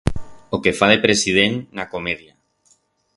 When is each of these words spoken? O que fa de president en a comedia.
O 0.55 0.59
que 0.63 0.73
fa 0.77 0.87
de 0.91 0.95
president 1.03 1.57
en 1.61 1.83
a 1.83 1.85
comedia. 1.95 2.33